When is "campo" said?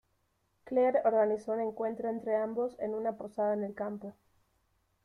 3.75-4.13